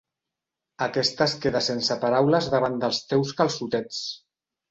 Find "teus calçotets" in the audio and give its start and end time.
3.13-4.01